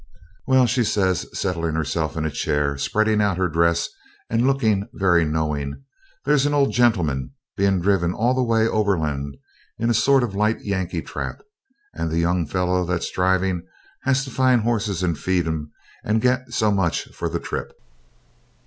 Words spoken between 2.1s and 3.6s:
in a chair, spreading out her